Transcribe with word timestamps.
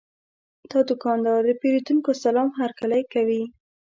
دا 0.71 0.79
دوکاندار 0.89 1.39
د 1.47 1.51
پیرودونکو 1.61 2.11
سلام 2.23 2.49
هرکلی 2.59 3.01
کوي. 3.13 3.43